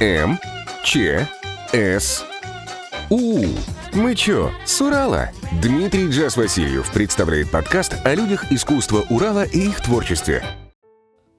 [0.00, 0.38] М,
[0.84, 1.26] Ч,
[1.72, 2.24] С,
[3.10, 3.44] У.
[3.94, 5.30] Мы чё, с Урала?
[5.60, 10.44] Дмитрий Джаз Васильев представляет подкаст о людях искусства Урала и их творчестве.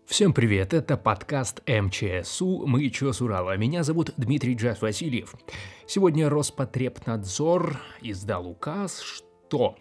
[0.05, 3.55] Всем привет, это подкаст МЧСУ «Мы чё с Урала».
[3.55, 5.35] Меня зовут Дмитрий Джаз Васильев.
[5.87, 9.77] Сегодня Роспотребнадзор издал указ, что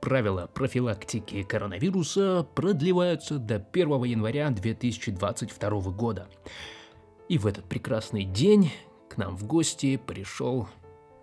[0.00, 6.28] правила профилактики коронавируса продлеваются до 1 января 2022 года.
[7.30, 8.72] И в этот прекрасный день
[9.08, 10.66] к нам в гости пришел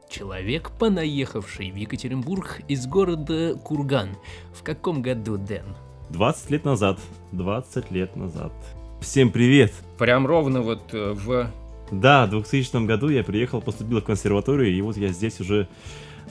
[0.10, 4.12] человек, понаехавший в Екатеринбург из города Курган.
[4.54, 5.66] В каком году, Дэн?
[6.12, 6.98] 20 лет назад.
[7.34, 8.54] 20 лет назад.
[9.02, 9.74] Всем привет!
[9.98, 11.52] Прям ровно вот э, в...
[11.92, 15.68] Да, в 2000 году я приехал, поступил в консерваторию, и вот я здесь уже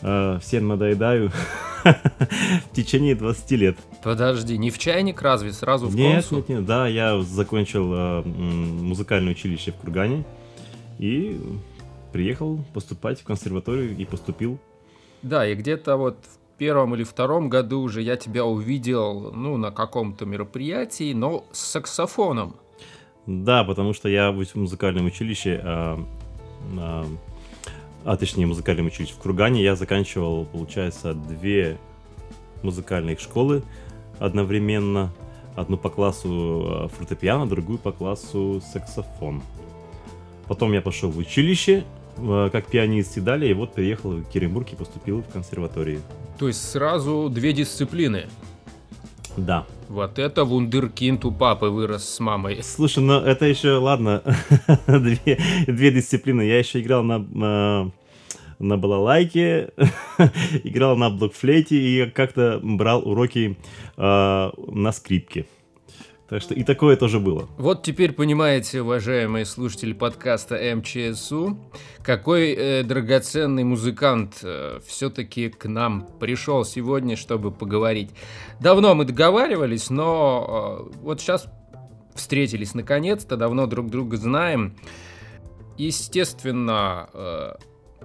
[0.02, 1.30] э, всем надоедаю
[1.84, 3.77] в течение 20 лет.
[4.02, 6.38] Подожди, не в чайник разве, сразу в Нет, консул?
[6.38, 10.24] нет, нет, да, я закончил э, музыкальное училище в Кургане
[10.98, 11.40] и
[12.12, 14.59] приехал поступать в консерваторию и поступил.
[15.23, 19.70] Да, и где-то вот в первом или втором году уже я тебя увидел, ну, на
[19.70, 22.57] каком-то мероприятии, но с саксофоном.
[23.26, 25.98] Да, потому что я в музыкальном училище, а,
[26.79, 27.07] а,
[28.07, 31.76] а, точнее музыкальном училище в Кургане, я заканчивал, получается, две
[32.63, 33.65] музыкальных школы
[34.21, 35.13] одновременно.
[35.57, 39.43] Одну по классу а, фортепиано, другую по классу саксофон.
[40.46, 41.85] Потом я пошел в училище,
[42.18, 46.01] а, как пианист и далее, и вот приехал в Екатеринбург и поступил в консерваторию.
[46.38, 48.26] То есть сразу две дисциплины.
[49.37, 49.66] Да.
[49.88, 52.60] Вот это вундеркинд у папы вырос с мамой.
[52.62, 54.23] Слушай, ну это еще, ладно,
[54.87, 56.42] две, две дисциплины.
[56.42, 57.90] Я еще играл на, на,
[58.59, 59.70] на балалайке,
[60.64, 63.57] играл на блокфлейте и как-то брал уроки
[63.96, 65.47] э, на скрипке.
[66.28, 67.49] Так что и такое тоже было.
[67.56, 71.56] Вот теперь понимаете, уважаемые слушатели подкаста МЧСУ,
[72.03, 78.10] какой э, драгоценный музыкант э, все-таки к нам пришел сегодня, чтобы поговорить.
[78.59, 81.47] Давно мы договаривались, но э, вот сейчас
[82.16, 84.75] встретились наконец-то, давно друг друга знаем.
[85.78, 87.54] Естественно, э,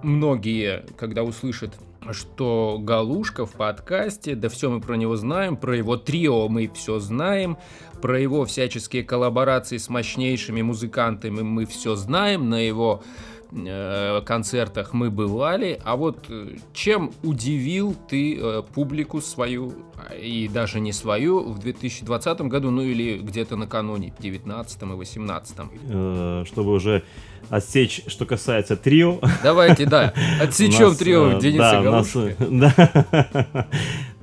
[0.03, 1.77] многие, когда услышат
[2.11, 6.99] что Галушка в подкасте, да все мы про него знаем, про его трио мы все
[6.99, 7.57] знаем,
[8.01, 13.03] про его всяческие коллаборации с мощнейшими музыкантами мы все знаем, на его
[13.51, 19.73] э, концертах мы бывали, а вот э, чем удивил ты э, публику свою,
[20.19, 25.57] и даже не свою, в 2020 году, ну или где-то накануне, в 19 и 18
[25.89, 27.03] Э, чтобы уже
[27.49, 29.19] отсечь, что касается трио.
[29.43, 33.67] Давайте, да, отсечем нас, трио э, Дениса да, у нас, э, да.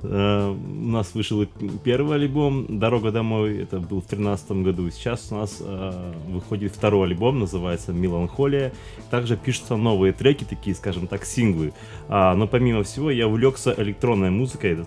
[0.01, 1.45] Э, У нас вышел
[1.83, 4.89] первый альбом «Дорога домой», это был в 2013 году.
[4.89, 5.61] Сейчас у нас
[6.27, 8.71] выходит второй альбом, называется «Меланхолия».
[9.11, 11.73] Также пишутся новые треки, такие, скажем так, синглы.
[12.07, 14.85] А, но помимо всего, я увлекся электронной музыкой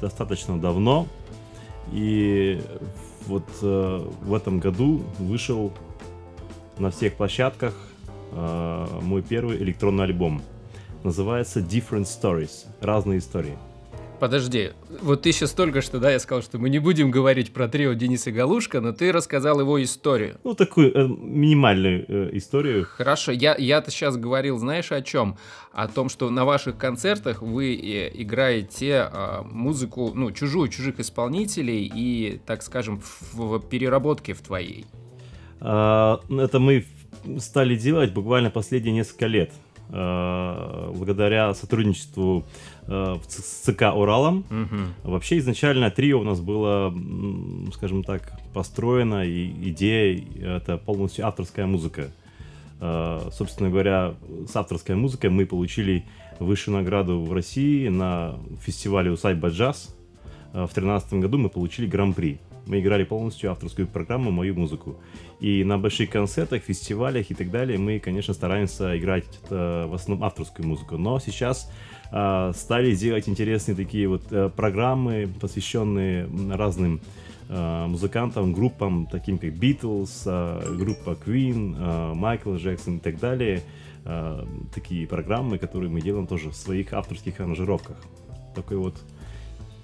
[0.00, 1.06] достаточно давно.
[1.92, 2.60] И
[3.26, 5.72] вот в этом году вышел
[6.78, 7.74] на всех площадках
[8.32, 10.42] э, мой первый электронный альбом.
[11.02, 12.66] Называется Different Stories.
[12.80, 13.56] Разные истории.
[14.20, 14.70] Подожди,
[15.02, 17.92] вот ты сейчас только что, да, я сказал, что мы не будем говорить про трио
[17.94, 20.38] Дениса Галушка, но ты рассказал его историю.
[20.44, 22.86] Ну, такую э, минимальную э, историю.
[22.88, 25.36] Хорошо, я, я-то сейчас говорил, знаешь, о чем?
[25.72, 31.90] О том, что на ваших концертах вы э, играете э, музыку, ну, чужую, чужих исполнителей
[31.94, 34.86] и, так скажем, в, в переработке в твоей.
[35.64, 36.84] А, Это мы
[37.38, 39.50] стали делать буквально последние несколько лет.
[39.90, 42.44] А, Благодаря сотрудничеству
[42.86, 44.44] Ц- с ЦК Уралом.
[44.50, 44.94] Мгм.
[45.04, 46.94] Вообще изначально трио у нас было,
[47.74, 50.22] скажем так, построено, и идея
[50.58, 52.10] это полностью авторская музыка.
[53.32, 54.14] Собственно говоря,
[54.46, 56.04] с авторской музыкой мы получили
[56.40, 59.96] высшую награду в России на фестивале «Усадьба джаз».
[60.52, 62.38] В 2013 году мы получили гран-при.
[62.66, 64.96] Мы играли полностью авторскую программу, мою музыку.
[65.40, 70.24] И на больших концертах, фестивалях и так далее мы, конечно, стараемся играть э, в основном
[70.24, 70.96] авторскую музыку.
[70.96, 71.70] Но сейчас
[72.10, 77.00] э, стали делать интересные такие вот э, программы, посвященные разным
[77.48, 83.62] э, музыкантам, группам, таким как Beatles, э, группа Queen, э, Майкл Джексон и так далее.
[84.74, 87.96] Такие программы, которые мы делаем тоже в своих авторских аранжировках.
[88.54, 88.96] Такой вот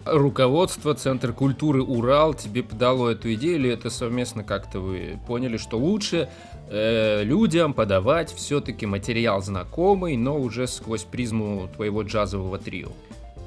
[0.04, 5.78] Руководство Центр культуры Урал тебе подало эту идею, или это совместно как-то вы поняли, что
[5.78, 6.28] лучше
[6.68, 12.88] э, людям подавать все-таки материал знакомый, но уже сквозь призму твоего джазового трио?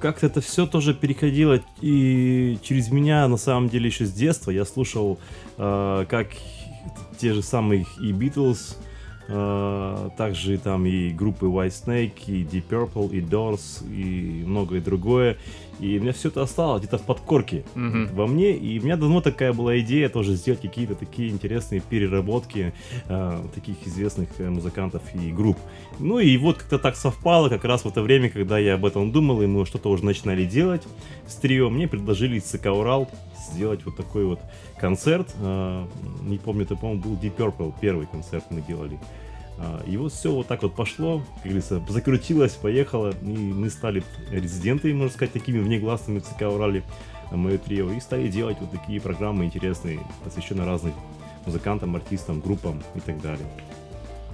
[0.04, 4.52] как-то это все тоже переходило и через меня, на самом деле, еще с детства.
[4.52, 5.18] Я слушал,
[5.58, 6.28] э, как
[7.18, 8.93] те же самые и Битлз, э,
[9.28, 15.38] также там и группы White Snake, и Deep Purple, и Doors, и многое другое.
[15.80, 18.10] И у меня все это осталось где-то в подкорке Мгм.
[18.14, 18.52] во мне.
[18.56, 22.74] И у меня давно такая была идея тоже сделать какие-то такие интересные переработки
[23.10, 25.58] э, таких известных э, музыкантов и групп.
[26.00, 29.12] Ну и вот как-то так совпало, как раз в это время, когда я об этом
[29.12, 30.84] думал, и мы что-то уже начинали делать
[31.28, 33.10] с трио, мне предложили ЦК Урал
[33.52, 34.40] сделать вот такой вот
[34.80, 35.34] концерт.
[35.40, 35.86] Э,
[36.22, 39.00] не помню, это, по-моему, был Deep Purple, первый концерт мы делали.
[39.60, 44.04] А, И вот все вот так вот пошло, как говорится, закрутилось, поехало, и мы стали
[44.32, 46.84] резидентами, можно сказать, такими внегласными ЦК Урале,
[47.32, 50.94] а, мое трио, и стали делать вот такие программы интересные, посвященные разным
[51.46, 53.46] музыкантам, артистам, группам и так далее.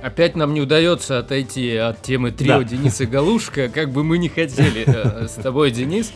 [0.01, 2.63] Опять нам не удается отойти от темы трио Да.
[2.63, 6.13] Дениса Галушка, как бы мы не хотели э, с тобой, Денис.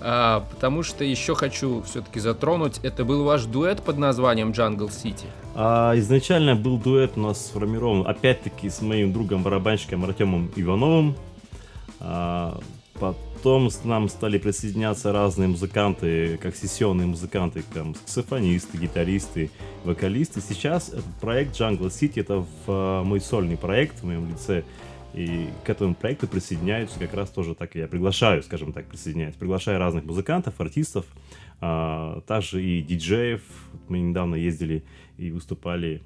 [0.00, 5.26] А, потому что еще хочу все-таки затронуть, это был ваш дуэт под названием Jungle City.
[5.54, 11.16] А изначально был дуэт у нас сформирован, опять-таки, с моим другом барабанщиком Артемом Ивановым.
[12.00, 12.60] А,
[12.94, 19.50] потом с нам стали присоединяться разные музыканты, как сессионные музыканты, там, саксофонисты, гитаристы,
[19.84, 20.40] вокалисты.
[20.40, 24.62] Сейчас этот проект Jungle City это в, а, мой сольный проект в моем лице.
[25.14, 29.34] И к этому проекту присоединяются как раз тоже так, я приглашаю, скажем так, присоединяюсь.
[29.34, 31.06] Приглашаю разных музыкантов, артистов,
[31.60, 33.42] а, также и диджеев.
[33.88, 34.84] Мы недавно ездили
[35.16, 36.02] и выступали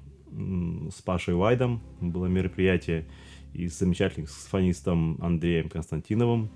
[0.89, 3.05] с Пашей Вайдом, было мероприятие,
[3.53, 6.49] и с замечательным саксофонистом Андреем Константиновым.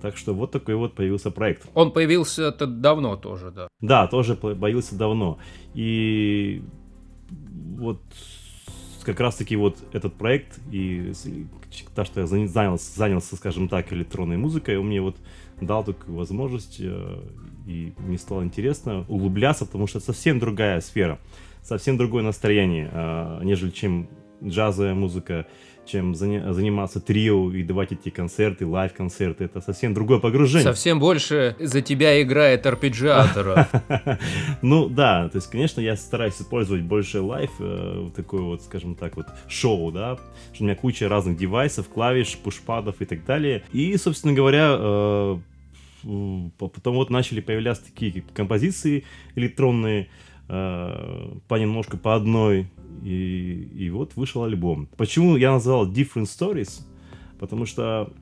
[0.00, 1.66] Так что вот такой вот появился проект.
[1.74, 3.68] Он появился это давно тоже, да.
[3.80, 5.38] Да, тоже по- появился давно.
[5.74, 6.62] И
[7.76, 8.02] вот
[9.06, 11.12] как раз таки вот этот проект и
[11.94, 15.16] то, что я заня- занялся, занялся, скажем так, электронной музыкой, он мне вот
[15.60, 17.22] дал такую возможность, э,
[17.66, 21.20] и мне стало интересно углубляться, потому что совсем другая сфера,
[21.62, 24.08] совсем другое настроение, э, нежели чем
[24.42, 25.46] джазовая музыка,
[25.86, 29.44] чем заниматься трио и давать эти концерты, лайв-концерты.
[29.44, 30.64] Это совсем другое погружение.
[30.64, 33.68] Совсем больше за тебя играет арпеджиатора.
[34.62, 39.16] Ну да, то есть, конечно, я стараюсь использовать больше лайф, э, такое вот, скажем так,
[39.16, 40.18] вот шоу, да,
[40.58, 43.62] у меня куча разных девайсов, клавиш, пушпадов и так далее.
[43.72, 45.38] И, собственно говоря, э,
[46.58, 49.04] потом вот начали появляться такие композиции
[49.34, 50.08] электронные,
[50.46, 52.68] понемножку по одной,
[53.02, 54.88] и, и вот вышел альбом.
[54.96, 56.82] Почему я назвал Different Stories?
[57.38, 58.12] Потому что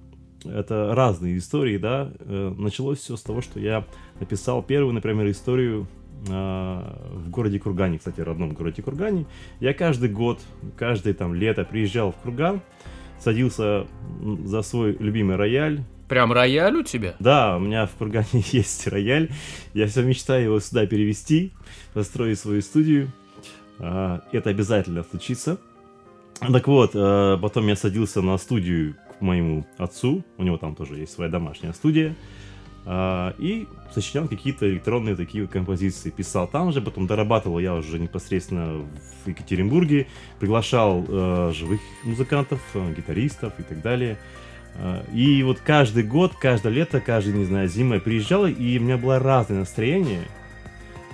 [0.44, 2.12] это разные истории, да.
[2.21, 3.85] Э, Началось все с того, что я
[4.21, 5.87] написал первую, например, историю
[6.29, 9.27] э, в городе Кургане, кстати, родном городе Кургане.
[9.61, 10.41] Я каждый год,
[10.77, 12.61] каждое там лето приезжал в Курган,
[13.19, 13.87] садился
[14.44, 15.82] за свой любимый рояль.
[16.09, 17.15] Прям рояль у тебя?
[17.19, 19.31] Да, у меня в Кургане есть рояль.
[19.73, 21.53] Я все мечтаю его сюда перевести,
[21.94, 23.11] построить свою студию.
[23.79, 25.58] А, Это обязательно случится.
[26.41, 30.96] Так вот, э, потом я садился на студию к моему отцу, у него там тоже
[30.96, 32.17] есть своя домашняя студия,
[32.85, 38.85] а, и сочинял какие-то электронные такие композиции, писал там же, потом дорабатывал я уже непосредственно
[39.25, 40.08] в Екатеринбурге,
[40.41, 44.19] приглашал э, живых музыкантов, э, гитаристов и так далее.
[45.12, 49.20] И вот каждый год, каждое лето, каждый, не знаю, зимой приезжал, и у меня было
[49.20, 50.25] разное настроение,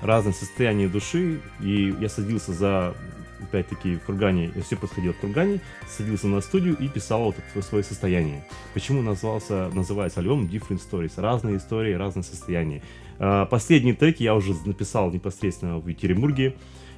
[0.03, 2.95] разное состояние души, и я садился за,
[3.41, 7.67] опять-таки, в Кургане, я все подходил в Кургане, садился на студию и писал вот это
[7.67, 8.45] свое состояние.
[8.75, 11.13] Почему назвался, называется альбом Different Stories?
[11.17, 12.83] Разные истории, разные состояния.
[13.19, 16.57] А, Последний трек я уже написал непосредственно в Екатеринбурге,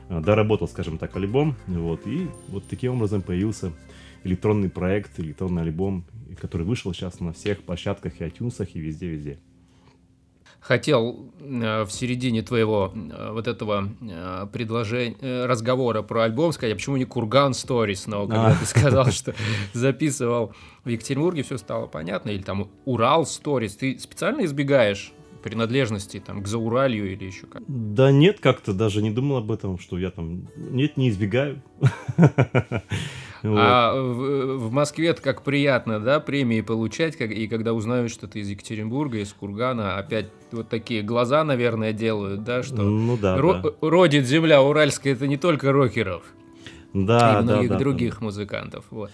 [0.08, 3.72] а, доработал, скажем так, альбом, вот, и вот таким образом появился
[4.24, 6.04] электронный проект, электронный альбом,
[6.40, 9.38] который вышел сейчас на всех площадках и iTunes, и везде-везде.
[10.62, 16.76] Хотел э, в середине твоего э, вот этого э, предложения, разговора про альбом сказать, а
[16.76, 18.54] почему не Курган Stories, но когда А.
[18.54, 19.34] ты сказал, что
[19.72, 20.54] записывал
[20.84, 26.46] в Екатеринбурге, все стало понятно, или там Урал Stories, ты специально избегаешь принадлежности там к
[26.46, 27.62] Зауралью или еще как?
[27.66, 30.48] Да нет, как-то даже не думал об этом, что я там...
[30.56, 31.60] Нет, не избегаю.
[33.42, 33.58] Вот.
[33.58, 38.28] А в, в Москве это как приятно, да, премии получать, как, и когда узнают, что
[38.28, 43.36] ты из Екатеринбурга, из Кургана, опять вот такие глаза, наверное, делают, да, что Ну да,
[43.36, 43.88] ро- да.
[43.88, 46.22] родит земля уральская, это не только рокеров,
[46.92, 48.84] Да, и да, многих да, других музыкантов.
[48.90, 49.10] Вот.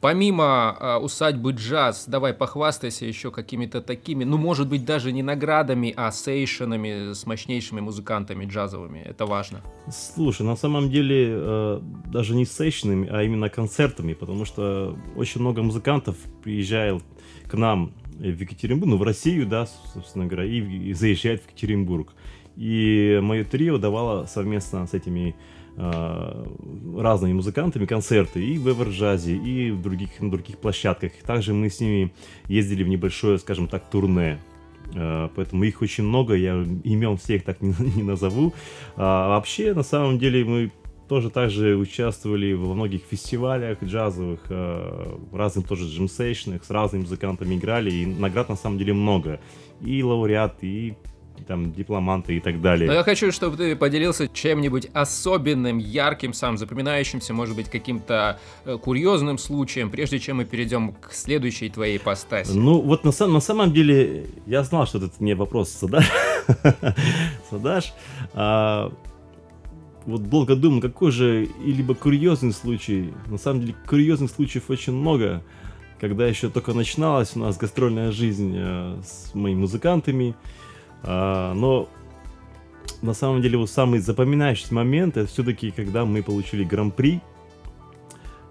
[0.00, 5.92] Помимо а, усадьбы джаз, давай похвастайся еще какими-то такими, ну, может быть, даже не наградами,
[5.96, 9.00] а сейшенами с мощнейшими музыкантами джазовыми.
[9.00, 9.60] Это важно.
[9.90, 15.62] Слушай, на самом деле э, даже не сейшенами, а именно концертами, потому что очень много
[15.62, 17.02] музыкантов приезжает
[17.50, 22.14] к нам в Екатеринбург, ну, в Россию, да, собственно говоря, и, и заезжает в Екатеринбург.
[22.56, 29.70] И мое трио давало совместно с этими э, разными музыкантами концерты и в Эверджазе, и
[29.70, 31.12] в других, на других площадках.
[31.24, 32.12] Также мы с ними
[32.48, 34.38] ездили в небольшое, скажем так, турне.
[34.94, 36.54] Э, поэтому их очень много, я
[36.84, 38.54] имен всех так не, не назову.
[38.96, 40.72] А вообще, на самом деле, мы
[41.08, 47.90] тоже также участвовали во многих фестивалях джазовых, э, разных тоже джемсейшных, с разными музыкантами играли,
[47.90, 49.40] и наград на самом деле много.
[49.80, 50.94] И лауреат, и
[51.46, 52.86] там дипломанты и так далее.
[52.86, 58.78] Но я хочу, чтобы ты поделился чем-нибудь особенным, ярким, сам запоминающимся, может быть, каким-то э,
[58.78, 62.52] курьезным случаем, прежде чем мы перейдем к следующей твоей постаси.
[62.52, 66.10] Ну, вот на, на самом деле, я знал, что этот мне вопрос задашь.
[67.50, 67.92] задашь.
[68.34, 68.92] А,
[70.08, 73.12] вот долго думал, какой же и либо курьезный случай.
[73.26, 75.42] На самом деле, курьезных случаев очень много.
[76.00, 80.34] Когда еще только начиналась у нас гастрольная жизнь э, с моими музыкантами,
[81.04, 81.88] но
[83.02, 87.20] на самом деле вот самый запоминающийся момент это все-таки когда мы получили гран-при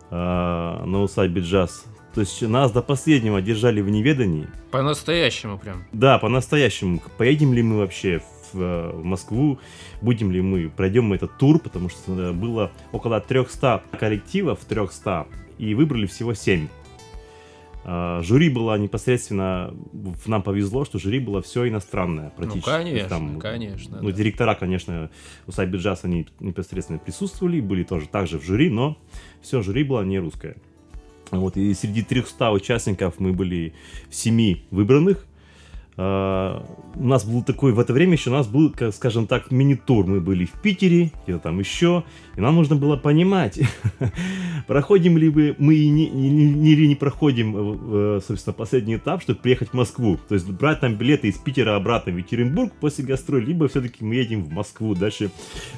[0.09, 1.85] а, на усадьбе джаз.
[2.13, 4.47] То есть нас до последнего держали в неведании.
[4.71, 5.85] По-настоящему прям.
[5.91, 7.01] Да, по-настоящему.
[7.17, 8.21] Поедем ли мы вообще
[8.53, 9.59] в, в Москву,
[10.01, 15.27] будем ли мы, пройдем мы этот тур, потому что э, было около 300 коллективов, 300,
[15.59, 16.67] и выбрали всего 7.
[17.89, 19.73] А, жюри было непосредственно,
[20.25, 22.69] нам повезло, что жюри было все иностранное практически.
[22.69, 23.99] Ну, конечно, там, конечно.
[24.01, 24.13] Ну, да.
[24.13, 25.09] директора, конечно,
[25.47, 28.97] у Сайби Джаз, они непосредственно присутствовали, были тоже также в жюри, но
[29.41, 30.57] все жюри было не русское.
[31.31, 33.73] Вот, и среди 300 участников мы были
[34.09, 35.25] в семи выбранных,
[35.97, 36.63] Uh,
[36.99, 40.05] у нас был такой, в это время еще у нас был, скажем так, мини-тур.
[40.05, 42.03] Мы были в Питере, где-то там еще,
[42.35, 43.59] и нам нужно было понимать,
[44.67, 50.17] проходим ли мы, мы не, проходим, э, э, собственно, последний этап, чтобы приехать в Москву.
[50.27, 54.15] То есть брать там билеты из Питера обратно в Екатеринбург после гастроль, либо все-таки мы
[54.15, 55.29] едем в Москву дальше.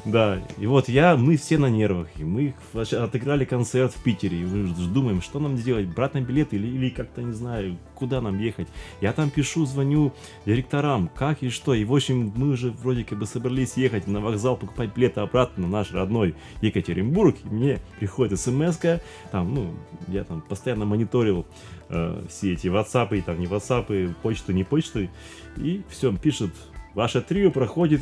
[0.06, 4.46] Да, и вот я, мы все на нервах, и мы отыграли концерт в Питере, и
[4.46, 8.40] мы думаем, что нам делать, брать на билеты или, или как-то, не знаю, куда нам
[8.40, 8.68] ехать.
[9.02, 10.09] Я там пишу, звоню
[10.46, 11.74] директорам, как и что.
[11.74, 15.64] И в общем, мы уже вроде как бы собрались ехать на вокзал, покупать билеты обратно
[15.64, 17.36] на наш родной Екатеринбург.
[17.44, 18.80] И мне приходит смс
[19.32, 19.74] там, ну,
[20.08, 21.46] я там постоянно мониторил
[21.90, 25.08] э, все эти WhatsApp, и там не WhatsApp, почту, не почту.
[25.58, 26.52] И все, пишет,
[26.94, 28.02] ваше трио проходит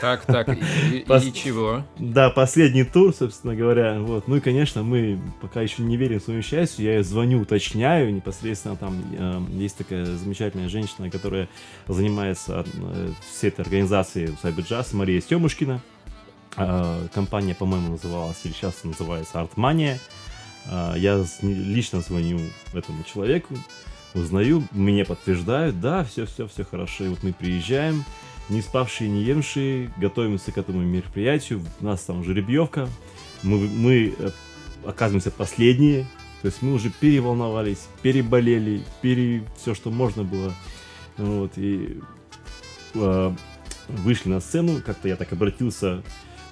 [0.00, 1.24] так, так, и, Пос...
[1.24, 1.84] и чего?
[1.98, 4.00] Да, последний тур, собственно говоря.
[4.00, 4.26] Вот.
[4.26, 6.92] Ну и, конечно, мы пока еще не верим своему счастью.
[6.92, 8.12] Я звоню, уточняю.
[8.12, 11.48] Непосредственно там э, есть такая замечательная женщина, которая
[11.86, 15.80] занимается э, всей этой организацией Jazz, Мария Стемушкина.
[16.56, 20.00] Э, компания, по-моему, называлась, или сейчас называется Артмания.
[20.66, 22.40] Э, я лично звоню
[22.74, 23.54] этому человеку,
[24.14, 27.04] узнаю, мне подтверждают, да, все-все-все хорошо.
[27.04, 28.04] И вот мы приезжаем,
[28.48, 31.62] не спавшие, не емшие, готовимся к этому мероприятию.
[31.80, 32.88] У нас там жеребьевка.
[33.42, 34.30] Мы, мы э,
[34.84, 36.06] оказываемся последние.
[36.42, 39.44] То есть мы уже переволновались, переболели, пере...
[39.58, 40.54] все, что можно было.
[41.18, 42.00] Вот, и
[42.94, 43.34] э,
[43.88, 44.80] вышли на сцену.
[44.84, 46.02] Как-то я так обратился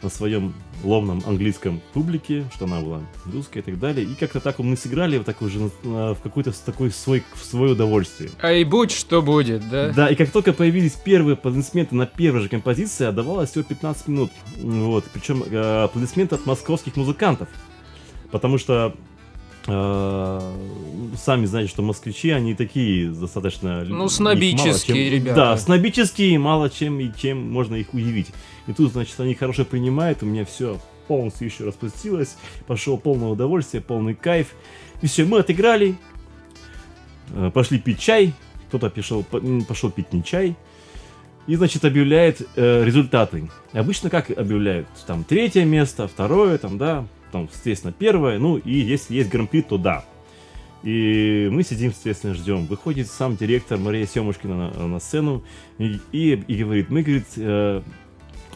[0.02, 3.00] на своем ломном английском публике, что она была
[3.32, 4.06] русская и так далее.
[4.06, 8.30] И как-то так мы сыграли вот так уже в какой-то такой свой, в свое удовольствие.
[8.40, 9.90] А и будь что будет, да?
[9.90, 14.30] Да, и как только появились первые аплодисменты на первой же композиции, отдавалось всего 15 минут.
[14.56, 17.48] Вот, причем э, аплодисменты от московских музыкантов.
[18.30, 19.17] Потому что э,
[19.68, 23.84] сами знаете, что москвичи, они такие достаточно...
[23.84, 25.36] Ну, снобические чем, ребята.
[25.36, 28.28] Да, снобические, мало чем и чем можно их удивить.
[28.66, 33.82] И тут, значит, они хорошо принимают, у меня все полностью еще распустилось, пошел полное удовольствие,
[33.82, 34.54] полный кайф.
[35.02, 35.96] И все, мы отыграли,
[37.34, 38.32] э, пошли пить чай,
[38.68, 39.22] кто-то пошел,
[39.68, 40.56] пошел пить не чай,
[41.46, 43.50] и, значит, объявляет э, результаты.
[43.72, 44.88] Обычно как объявляют?
[45.06, 49.78] Там третье место, второе, там, да, там, естественно, первое, ну, и если есть гран-при, то
[49.78, 50.04] да.
[50.82, 52.66] И мы сидим, естественно, ждем.
[52.66, 55.42] Выходит сам директор Мария Семушкина на, на сцену
[55.78, 57.82] и, и, и говорит, мы, говорит, э,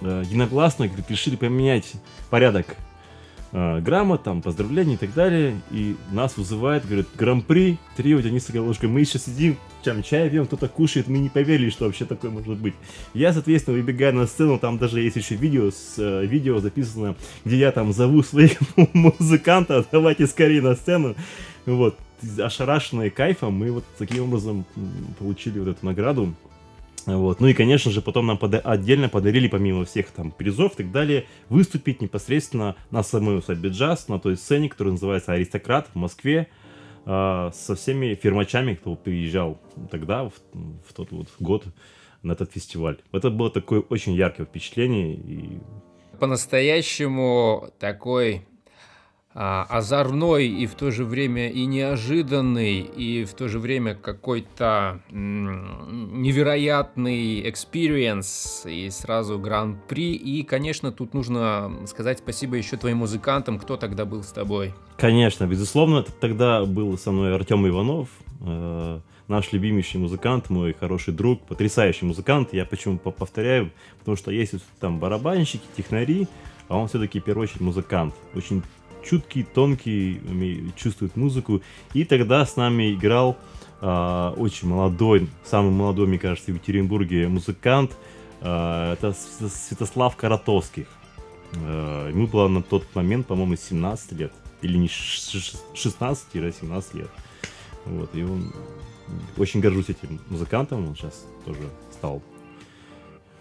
[0.01, 1.93] э, единогласно говорит, решили поменять
[2.31, 2.77] порядок
[3.53, 5.61] э, грамот, там, поздравлений и так далее.
[5.71, 8.89] И нас вызывает, говорит, гран-при, трио Дениса Галушка.
[8.89, 12.57] Мы еще сидим, чем чай пьем, кто-то кушает, мы не поверили, что вообще такое может
[12.57, 12.75] быть.
[13.15, 17.59] Я, соответственно, выбегаю на сцену, там даже есть еще видео, с, э, видео записано, где
[17.59, 18.59] я там зову своих
[18.93, 21.15] музыкантов, давайте скорее на сцену.
[21.67, 21.97] Вот,
[22.39, 24.65] ошарашенные кайфом, мы вот таким образом
[25.19, 26.35] получили вот эту награду.
[27.07, 27.41] Вот.
[27.41, 30.93] Ну и, конечно же, потом нам пода- отдельно подарили, помимо всех там призов и так
[30.93, 36.49] далее, выступить непосредственно на самой усадьбе джаз, на той сцене, которая называется «Аристократ» в Москве,
[37.05, 41.65] э, со всеми фирмачами, кто приезжал тогда, в, в тот вот год,
[42.23, 42.99] на этот фестиваль.
[43.13, 45.15] Это было такое очень яркое впечатление.
[45.15, 45.59] И...
[46.21, 48.47] По-настоящему такой
[49.35, 57.49] озорной и в то же время и неожиданный, и в то же время какой-то невероятный
[57.49, 60.15] experience, и сразу гран-при.
[60.15, 64.75] И, конечно, тут нужно сказать спасибо еще твоим музыкантам, кто тогда был с тобой.
[64.99, 68.11] Конечно, безусловно, тогда был со мной Артем Иванов,
[68.41, 72.51] э, наш любимейший музыкант, мой хороший друг, потрясающий музыкант.
[72.53, 76.29] Я почему повторяю, потому что есть там барабанщики, технари,
[76.69, 78.15] а он все-таки в первую очередь музыкант.
[78.35, 78.63] Очень
[79.05, 80.21] чуткий, тонкий,
[80.77, 81.63] чувствует музыку.
[81.95, 83.37] И тогда с нами играл
[83.81, 87.97] э, очень молодой, самый молодой, мне кажется, в Екатеринбурге музыкант.
[88.41, 90.87] Э, это Святослав Каратовских.
[91.55, 94.33] Э, ему было на тот момент, по-моему, 17 лет.
[94.63, 97.11] Или не 16-17 лет.
[97.85, 98.53] Вот, и он
[99.37, 102.23] очень горжусь этим музыкантом, он сейчас тоже стал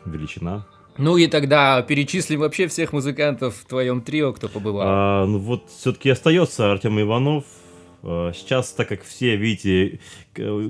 [0.05, 0.65] величина
[0.97, 4.83] ну и тогда перечислим вообще всех музыкантов в твоем трио, кто побывал.
[4.85, 7.45] А, ну вот все-таки остается Артем Иванов.
[8.03, 9.99] А, сейчас, так как все, видите,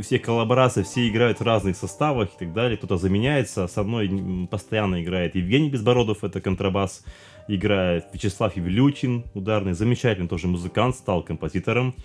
[0.01, 3.67] все коллаборации, все играют в разных составах и так далее, кто-то заменяется.
[3.67, 7.03] Со мной постоянно играет Евгений Безбородов, это контрабас,
[7.47, 11.95] играет Вячеслав Евлютин, ударный, замечательный тоже музыкант, стал композитором.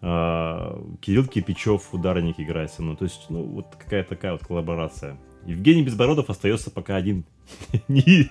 [0.00, 2.96] А, Кирилл Кирпичев, ударник играет со мной.
[2.96, 5.16] То есть, ну, вот какая-то такая вот коллаборация.
[5.46, 7.24] Евгений Безбородов остается пока один,
[7.88, 8.28] без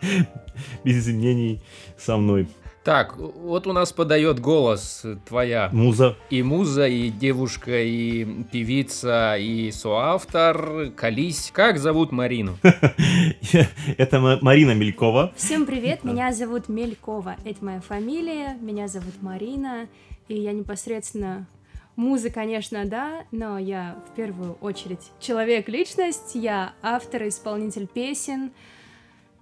[0.84, 1.62] изменений
[1.98, 2.48] со мной.
[2.84, 6.17] Так, вот у нас подает голос твоя муза.
[6.29, 10.91] И муза, и девушка, и певица, и соавтор.
[10.93, 11.50] Колись.
[11.53, 12.58] Как зовут Марину?
[13.98, 15.32] Это Марина Мелькова.
[15.38, 17.38] Всем привет, меня зовут Мелькова.
[17.46, 19.88] Это моя фамилия, меня зовут Марина,
[20.27, 21.48] и я непосредственно
[21.96, 28.52] Музы, конечно, да, но я в первую очередь человек-личность, я автор и исполнитель песен,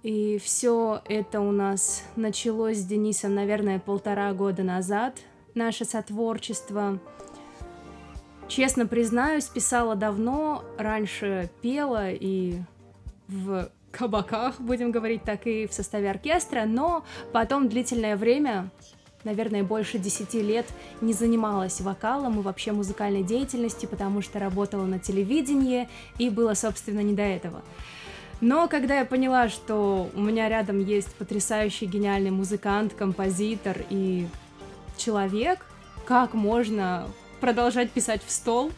[0.02, 5.18] и все это у нас началось с Денисом, наверное, полтора года назад,
[5.54, 6.98] наше сотворчество.
[8.48, 12.58] Честно признаюсь, писала давно, раньше пела и
[13.28, 18.70] в кабаках, будем говорить так, и в составе оркестра, но потом длительное время
[19.24, 20.66] наверное, больше десяти лет
[21.00, 27.00] не занималась вокалом и вообще музыкальной деятельностью, потому что работала на телевидении и было, собственно,
[27.00, 27.62] не до этого.
[28.40, 34.26] Но когда я поняла, что у меня рядом есть потрясающий гениальный музыкант, композитор и
[34.96, 35.64] человек,
[36.04, 37.06] как можно
[37.40, 38.72] продолжать писать в стол?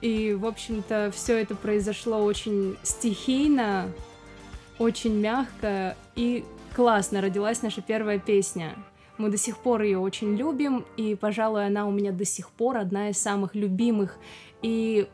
[0.00, 3.92] И, в общем-то, все это произошло очень стихийно,
[4.78, 6.42] очень мягко и
[6.74, 8.74] классно родилась наша первая песня.
[9.20, 12.78] Мы до сих пор ее очень любим, и, пожалуй, она у меня до сих пор
[12.78, 14.16] одна из самых любимых.
[14.62, 15.08] И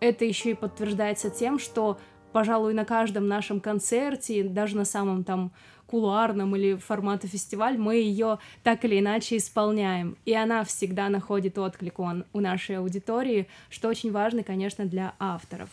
[0.00, 1.96] это еще и подтверждается тем, что,
[2.32, 5.52] пожалуй, на каждом нашем концерте, даже на самом там
[5.86, 10.16] кулуарном или формата фестиваль, мы ее так или иначе исполняем.
[10.24, 15.70] И она всегда находит отклик у нашей аудитории, что очень важно, конечно, для авторов.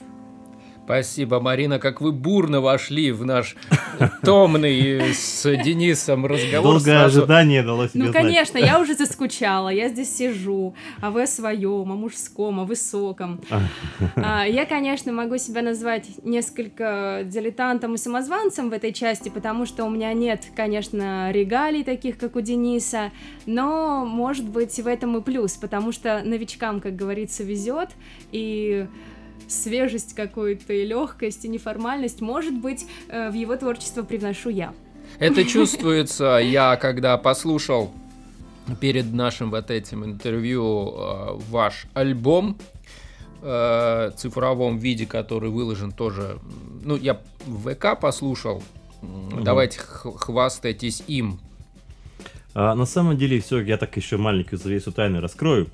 [0.89, 3.55] Спасибо, Марина, как вы бурно вошли в наш
[4.23, 6.77] томный с Денисом разговор.
[6.77, 7.19] Долгое сразу...
[7.19, 8.23] ожидание дало себе Ну, знать.
[8.23, 13.39] конечно, я уже заскучала, я здесь сижу, а вы о своем, о мужском, о высоком.
[14.15, 19.85] А, я, конечно, могу себя назвать несколько дилетантом и самозванцем в этой части, потому что
[19.85, 23.11] у меня нет, конечно, регалий таких, как у Дениса,
[23.45, 27.89] но, может быть, в этом и плюс, потому что новичкам, как говорится, везет,
[28.31, 28.87] и
[29.47, 34.73] свежесть какую-то и легкость, и неформальность, может быть, э, в его творчество привношу я.
[35.19, 37.91] Это чувствуется, я когда послушал
[38.79, 42.57] перед нашим вот этим интервью э, ваш альбом
[43.41, 46.39] э, цифровом виде, который выложен тоже,
[46.83, 48.63] ну, я в ВК послушал,
[49.01, 49.41] угу.
[49.41, 51.39] давайте хвастайтесь им.
[52.53, 55.69] А, на самом деле, все, я так еще маленькую завесу тайны раскрою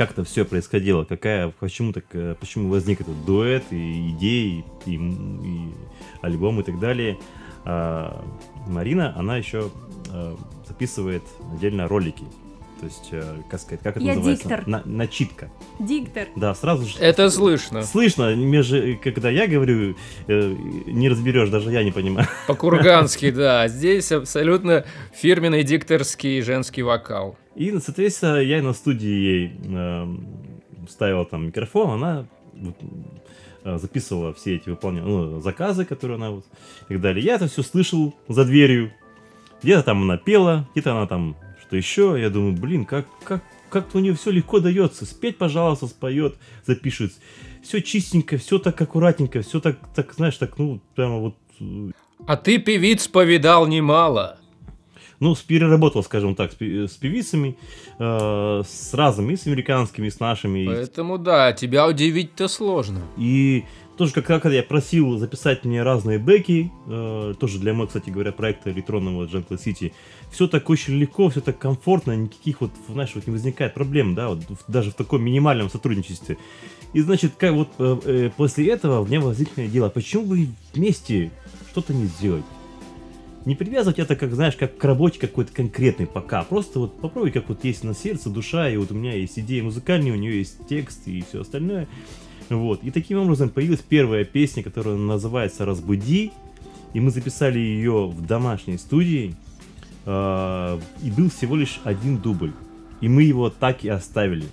[0.00, 4.94] как это все происходило, какая, почему так, э, почему возник этот дуэт и идеи, и,
[4.94, 5.74] и
[6.22, 7.18] альбом и так далее.
[7.66, 8.24] А,
[8.66, 9.70] Марина, она еще
[10.08, 12.24] а, записывает отдельно ролики.
[12.80, 14.48] То есть, э, как сказать, как это Я называется?
[14.48, 14.66] диктор.
[14.66, 15.50] На, начитка.
[15.78, 16.28] Диктор.
[16.34, 16.96] Да, сразу же.
[16.98, 17.82] Это слышно.
[17.82, 20.54] Слышно, между, когда я говорю, э,
[20.86, 22.26] не разберешь, даже я не понимаю.
[22.46, 23.68] По-кургански, да.
[23.68, 27.36] Здесь абсолютно фирменный дикторский женский вокал.
[27.60, 30.06] И, соответственно, я на студии ей э,
[30.88, 32.26] ставил там микрофон, она
[33.64, 36.46] э, записывала все эти выполняла, ну, заказы, которые она вот
[36.88, 37.22] и так далее.
[37.22, 38.94] Я это все слышал за дверью.
[39.62, 42.16] Где-то там она пела, где-то она там что еще.
[42.18, 45.04] Я думаю, блин, как, как, как-то у нее все легко дается.
[45.04, 47.12] Спеть, пожалуйста, споет, запишет.
[47.62, 51.34] все чистенько, все так аккуратненько, все так, так, знаешь, так, ну, прямо вот...
[51.60, 51.90] э,
[52.26, 54.39] А ты певиц повидал немало.
[55.20, 57.56] Ну, переработал, скажем так, с, пе- с певицами,
[57.98, 60.66] э, с разными, и с американскими, и с нашими.
[60.66, 63.02] Поэтому да, тебя удивить-то сложно.
[63.18, 63.64] И
[63.98, 68.32] тоже, как, как я просил записать мне разные бэки, э, тоже для моего, кстати говоря,
[68.32, 69.92] проекта электронного Jungle City,
[70.30, 74.30] все так очень легко, все так комфортно, никаких вот, знаешь, вот не возникает проблем, да,
[74.30, 76.38] вот даже в таком минимальном сотрудничестве.
[76.94, 81.30] И значит, как вот э, э, после этого у меня возникло дело, почему бы вместе
[81.70, 82.44] что-то не сделать?
[83.46, 86.42] Не привязывать это, как, знаешь, как к работе какой-то конкретной пока.
[86.42, 89.62] Просто вот попробуй, как вот есть на сердце, душа, и вот у меня есть идея
[89.62, 91.88] музыкальная, у нее есть текст и все остальное.
[92.50, 92.84] Вот.
[92.84, 96.32] И таким образом появилась первая песня, которая называется «Разбуди».
[96.92, 99.34] И мы записали ее в домашней студии.
[100.04, 102.52] э, И был всего лишь один дубль.
[103.00, 104.46] И мы его так и оставили.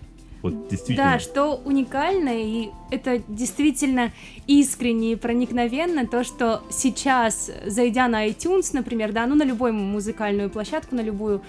[0.49, 1.13] Вот действительно.
[1.13, 4.11] Да, что уникально, и это действительно
[4.47, 10.49] искренне и проникновенно, то, что сейчас, зайдя на iTunes, например, да, ну на любую музыкальную
[10.49, 11.41] площадку, на любую,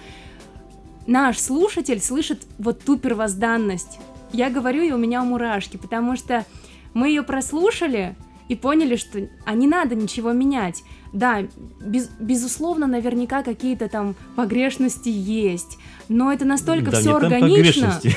[1.07, 3.99] наш слушатель слышит вот ту первозданность.
[4.31, 6.45] Я говорю, и у меня мурашки, потому что
[6.93, 8.15] мы ее прослушали
[8.49, 10.83] и поняли, что а не надо ничего менять.
[11.13, 11.43] Да,
[11.79, 15.77] без- безусловно, наверняка какие-то там погрешности есть,
[16.09, 17.99] но это настолько Да, все органично.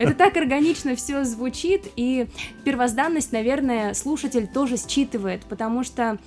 [0.00, 2.26] Это так органично все звучит, и
[2.64, 6.18] первозданность, наверное, слушатель тоже считывает, потому что,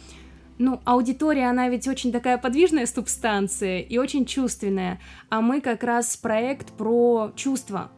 [0.58, 6.16] ну, аудитория, она ведь очень такая подвижная субстанция и очень чувственная, а мы как раз
[6.16, 7.92] проект про чувства.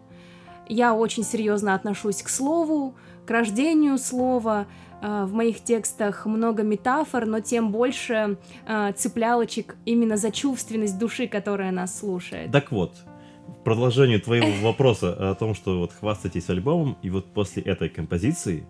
[0.67, 2.95] Я очень серьезно отношусь к слову,
[3.27, 4.65] к рождению слова.
[5.01, 11.27] Э, В моих текстах много метафор, но тем больше э, цеплялочек именно за чувственность души,
[11.27, 12.51] которая нас слушает.
[12.51, 12.95] Так вот,
[13.47, 18.65] в продолжение твоего вопроса о том, что вот хвастайтесь альбомом, и вот после этой композиции,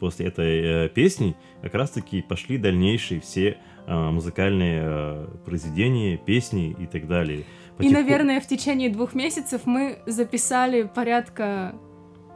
[0.00, 6.86] после этой э, песни, как раз-таки пошли дальнейшие все э, музыкальные э, произведения, песни и
[6.86, 7.40] так далее.
[7.40, 11.74] И, Потихо- наверное, в течение двух месяцев мы записали порядка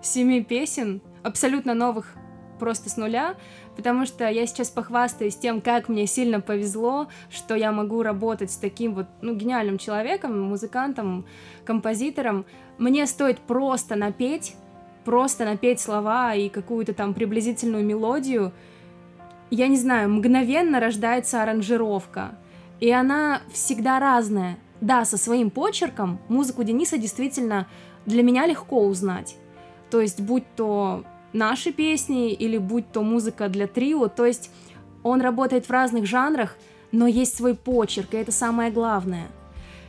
[0.03, 2.16] семи песен, абсолютно новых,
[2.62, 3.35] просто с нуля,
[3.75, 8.57] потому что я сейчас похвастаюсь тем, как мне сильно повезло, что я могу работать с
[8.57, 11.27] таким вот, ну, гениальным человеком, музыкантом,
[11.64, 12.44] композитором.
[12.79, 14.55] Мне стоит просто напеть,
[15.05, 18.53] просто напеть слова и какую-то там приблизительную мелодию,
[19.51, 22.38] я не знаю, мгновенно рождается аранжировка.
[22.79, 24.57] И она всегда разная.
[24.81, 27.66] Да, со своим почерком музыку Дениса действительно
[28.07, 29.37] для меня легко узнать.
[29.90, 34.51] То есть, будь то наши песни или будь то музыка для трио, то есть
[35.03, 36.57] он работает в разных жанрах,
[36.92, 39.27] но есть свой почерк, и это самое главное.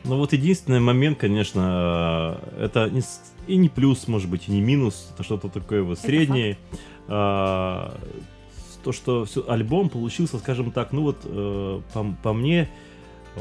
[0.04, 3.02] Ну вот единственный момент, конечно, э, это не
[3.46, 6.56] и не плюс, может быть, и не минус, это что-то такое вот среднее.
[7.08, 7.94] А,
[8.82, 12.68] То, что всё- альбом получился, скажем так, ну вот э, по, по мне,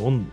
[0.01, 0.25] он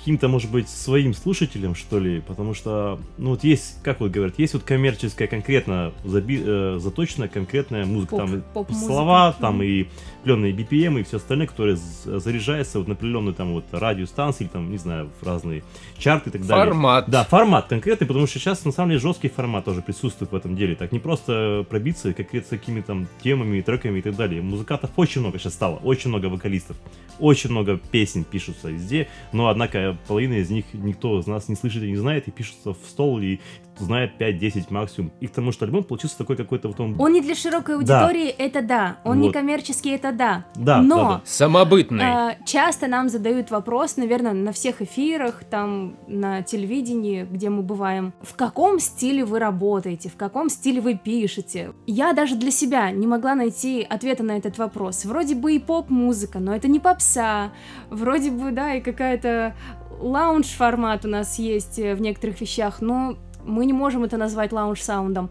[0.00, 4.38] каким-то, может быть, своим слушателем, что ли, потому что, ну вот есть, как вот говорят,
[4.38, 8.86] есть вот коммерческая, конкретно заби, э, заточенная конкретная музыка, Поп- там поп-музыка.
[8.86, 9.86] слова, там и
[10.20, 14.50] определенные BPM и все остальное, которое з- заряжается вот на определенную там вот радиостанции, или
[14.50, 15.62] там, не знаю, в разные
[15.98, 16.66] чарты и так далее.
[16.66, 17.08] Формат.
[17.08, 20.56] Да, формат конкретный, потому что сейчас на самом деле жесткий формат тоже присутствует в этом
[20.56, 20.74] деле.
[20.76, 24.42] Так не просто пробиться какими-то такими там темами и треками и так далее.
[24.42, 26.76] Музыкантов очень много сейчас стало, очень много вокалистов,
[27.18, 31.82] очень много песен пишутся везде, но однако половина из них никто из нас не слышит
[31.82, 33.38] и не знает, и пишутся в стол и
[33.84, 35.12] знает 5-10 максимум.
[35.20, 37.00] И к тому, что альбом получился такой какой-то вот он...
[37.00, 38.04] Он не для широкой Да.
[38.04, 38.98] аудитории, это да.
[39.04, 39.34] Он не Вот.
[39.34, 40.44] коммерческий, это да.
[40.54, 41.20] Да, Но да, да.
[41.24, 42.04] Самобытный.
[42.04, 48.12] А, часто нам задают вопрос, наверное, на всех эфирах, там, на телевидении, где мы бываем,
[48.22, 51.72] в каком стиле вы работаете, в каком стиле вы пишете.
[51.86, 55.04] Я даже для себя не могла найти ответа на этот вопрос.
[55.04, 57.52] Вроде бы и поп-музыка, но это не попса.
[57.90, 59.54] Вроде бы, да, и какая-то
[60.00, 65.30] лаунж-формат у нас есть э, в некоторых вещах, но мы не можем это назвать лаунж-саундом.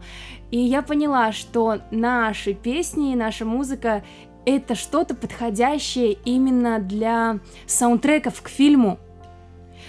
[0.50, 4.02] И я поняла, что наши песни и наша музыка
[4.46, 8.98] это что-то подходящее именно для саундтреков к фильму.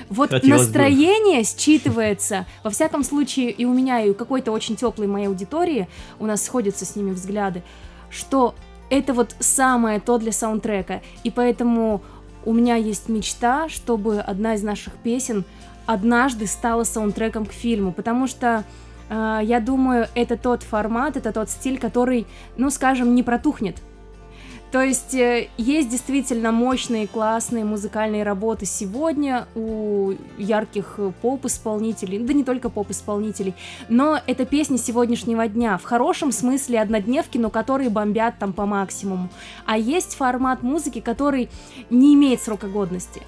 [0.09, 0.65] Вот Хотелось бы.
[0.65, 5.87] настроение считывается, во всяком случае, и у меня, и у какой-то очень теплой моей аудитории,
[6.19, 7.63] у нас сходятся с ними взгляды,
[8.09, 8.55] что
[8.89, 11.01] это вот самое то для саундтрека.
[11.23, 12.01] И поэтому
[12.45, 15.45] у меня есть мечта, чтобы одна из наших песен
[15.85, 18.63] однажды стала саундтреком к фильму, потому что
[19.09, 23.77] э, я думаю, это тот формат, это тот стиль, который, ну, скажем, не протухнет.
[24.71, 32.45] То есть э, есть действительно мощные, классные музыкальные работы сегодня у ярких поп-исполнителей, да не
[32.45, 33.53] только поп-исполнителей,
[33.89, 39.27] но это песни сегодняшнего дня, в хорошем смысле однодневки, но которые бомбят там по максимуму.
[39.65, 41.49] А есть формат музыки, который
[41.89, 43.21] не имеет срока годности.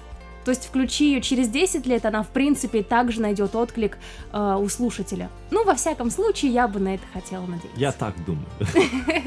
[0.44, 3.98] То есть включи ее через 10 лет, она в принципе также найдет отклик
[4.32, 5.30] э, у слушателя.
[5.50, 7.80] Ну, во всяком случае, я бы на это хотела надеяться.
[7.80, 8.46] Я так думаю.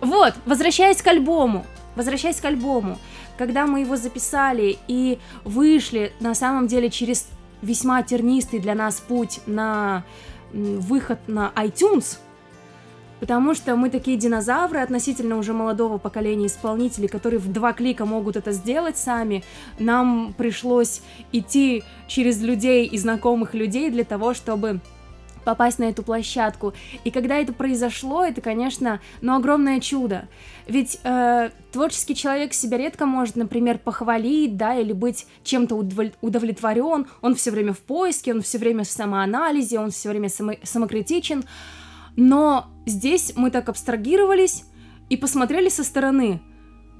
[0.00, 2.98] Вот, возвращаясь к альбому, возвращаясь к альбому,
[3.38, 7.28] когда мы его записали и вышли, на самом деле, через
[7.62, 10.04] весьма тернистый для нас путь на
[10.52, 12.18] выход на iTunes,
[13.20, 18.36] потому что мы такие динозавры относительно уже молодого поколения исполнителей, которые в два клика могут
[18.36, 19.44] это сделать сами.
[19.78, 21.02] Нам пришлось
[21.32, 24.80] идти через людей и знакомых людей для того, чтобы
[25.46, 26.74] попасть на эту площадку.
[27.04, 30.28] И когда это произошло, это, конечно, ну, огромное чудо.
[30.66, 35.76] Ведь э, творческий человек себя редко может, например, похвалить, да, или быть чем-то
[36.20, 37.06] удовлетворен.
[37.22, 41.44] Он все время в поиске, он все время в самоанализе, он все время само самокритичен.
[42.16, 44.64] Но здесь мы так абстрагировались
[45.08, 46.40] и посмотрели со стороны.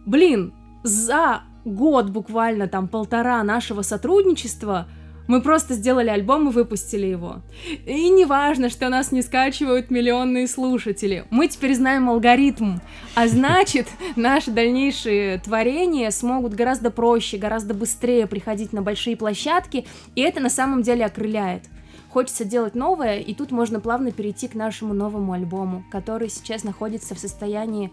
[0.05, 4.87] Блин, за год буквально там полтора нашего сотрудничества
[5.27, 7.43] мы просто сделали альбом и выпустили его.
[7.85, 11.25] И не важно, что нас не скачивают миллионные слушатели.
[11.31, 12.79] Мы теперь знаем алгоритм.
[13.15, 20.21] А значит, наши дальнейшие творения смогут гораздо проще, гораздо быстрее приходить на большие площадки, и
[20.21, 21.65] это на самом деле окрыляет.
[22.11, 27.15] Хочется делать новое, и тут можно плавно перейти к нашему новому альбому, который сейчас находится
[27.15, 27.93] в состоянии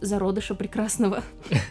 [0.00, 1.22] зародыша прекрасного.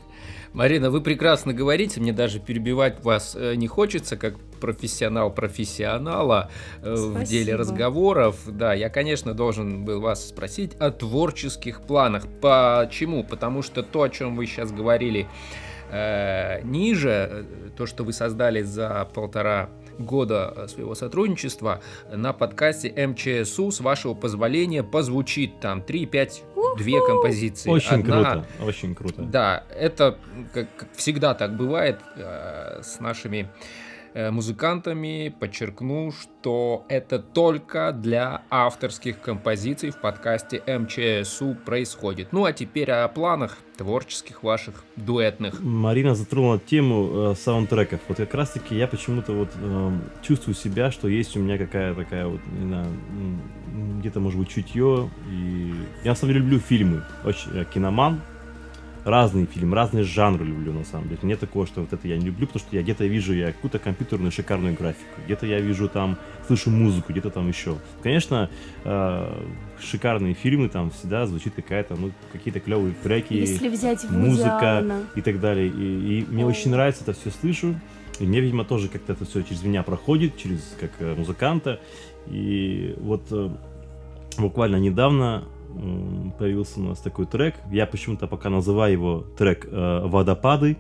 [0.54, 6.52] Марина, вы прекрасно говорите, мне даже перебивать вас э, не хочется, как профессионал профессионала
[6.84, 8.38] э, в деле разговоров.
[8.46, 12.28] Да, я, конечно, должен был вас спросить о творческих планах.
[12.40, 13.24] Почему?
[13.24, 15.28] Потому что то, о чем вы сейчас говорили
[15.90, 23.80] э, ниже, то, что вы создали за полтора года своего сотрудничества на подкасте МЧСУ, с
[23.80, 26.44] вашего позволения, позвучит там 3-5
[26.78, 27.70] две композиции.
[27.70, 29.22] Очень Одна, круто, очень круто.
[29.22, 30.18] Да, это
[30.54, 33.83] как, как всегда так бывает э, с нашими э,
[34.16, 35.34] музыкантами.
[35.40, 42.30] Подчеркну, что это только для авторских композиций в подкасте МЧСУ происходит.
[42.32, 45.60] Ну а теперь о планах творческих ваших дуэтных.
[45.62, 48.02] Марина затронула тему э, саундтреков.
[48.08, 52.04] Вот как раз таки я почему-то вот э, чувствую себя, что есть у меня какая-то
[52.04, 52.88] такая вот, не знаю,
[54.00, 55.10] где-то, может быть, чутье.
[55.32, 55.74] И
[56.04, 57.04] я, на самом деле, люблю фильмы.
[57.24, 58.22] Очень э, киноман.
[59.06, 61.20] Разные фильмы, разные жанры люблю, на самом деле.
[61.24, 63.80] Нет такого, что вот это я не люблю, потому что я где-то вижу я какую-то
[63.80, 67.78] компьютерную шикарную графику, где-то я вижу там, слышу музыку, где-то там еще.
[68.02, 68.50] Конечно,
[68.86, 69.46] э,
[69.82, 74.86] шикарные фильмы, там всегда звучит какая-то, ну, какие-то клевые треки, Если взять музыка
[75.16, 75.68] и так далее.
[75.68, 77.76] И, и мне очень нравится это все слышу.
[78.20, 81.82] И мне, видимо, тоже как-то это все через меня проходит, через как э, музыканта.
[82.28, 83.50] И вот э,
[84.38, 85.44] буквально недавно
[86.38, 87.56] появился у нас такой трек.
[87.72, 90.78] Я почему-то пока называю его трек э, «Водопады»,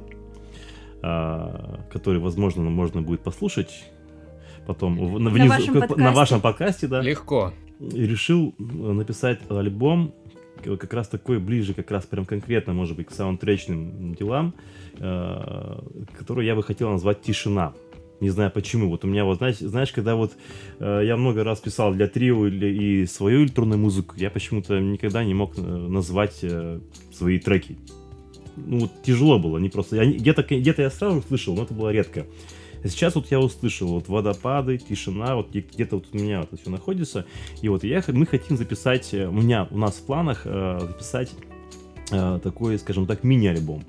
[1.01, 3.83] э, который, возможно, можно будет послушать
[4.65, 6.87] потом на, внизу, на, вашем, на вашем подкасте.
[6.87, 7.01] Да.
[7.01, 7.53] Легко.
[7.79, 10.13] И решил написать альбом,
[10.63, 14.53] как раз такой ближе, как раз прям конкретно, может быть, к саундтречным делам,
[14.99, 15.79] э,
[16.17, 17.73] который я бы хотел назвать «Тишина».
[18.19, 18.89] Не знаю почему.
[18.89, 20.33] Вот у меня вот, знаешь, знаешь когда вот
[20.79, 25.23] э, я много раз писал для трио или, и свою электронную музыку, я почему-то никогда
[25.23, 26.79] не мог э, назвать э,
[27.11, 27.77] свои треки.
[28.55, 29.95] Ну, вот тяжело было, не просто...
[29.97, 32.25] Я, где-то, где-то я сразу слышал, но это было редко.
[32.83, 36.61] А сейчас вот я услышал вот водопады, тишина, вот где-то вот у меня вот это
[36.61, 37.25] все находится.
[37.61, 41.31] И вот я, мы хотим записать, э, у меня, у нас в планах э, записать
[42.11, 43.83] э, такой, скажем так, мини-альбом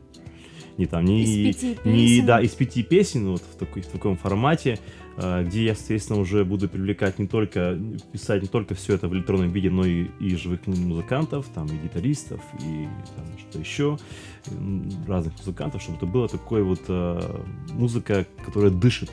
[0.76, 4.16] не там, не, из пяти не да, из пяти песен, вот в, такой, в таком
[4.16, 4.78] формате,
[5.16, 7.78] э, где я, соответственно, уже буду привлекать не только,
[8.12, 11.76] писать не только все это в электронном виде, но и, и живых музыкантов, там, и
[11.76, 13.98] гитаристов, и там, что еще,
[15.06, 17.40] разных музыкантов, чтобы это было такое вот э,
[17.72, 19.10] музыка, которая дышит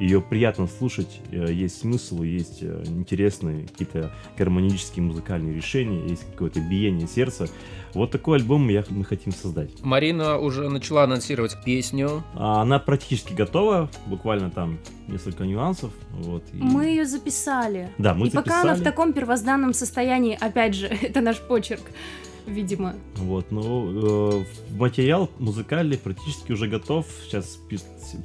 [0.00, 7.06] ее приятно слушать, э, есть смысл, есть интересные какие-то гармонические музыкальные решения, есть какое-то биение
[7.06, 7.48] сердца.
[7.94, 9.70] Вот такой альбом я, мы хотим создать.
[9.82, 12.24] Марина уже начала анонсировать песню.
[12.34, 15.92] А, она практически готова, буквально там несколько нюансов.
[16.10, 16.56] Вот, и...
[16.56, 17.90] Мы ее записали.
[17.98, 18.44] Да, мы и записали.
[18.44, 21.82] пока она в таком первозданном состоянии, опять же, это наш почерк
[22.46, 22.94] видимо.
[23.16, 27.06] Вот, ну, э, материал музыкальный практически уже готов.
[27.24, 27.58] Сейчас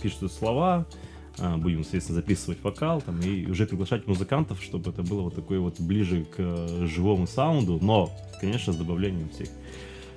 [0.01, 1.08] пишут слова, э,
[1.57, 5.79] будем, соответственно, записывать вокал там, и уже приглашать музыкантов, чтобы это было вот такое вот
[5.79, 9.49] ближе к э, живому саунду, но, конечно, с добавлением всех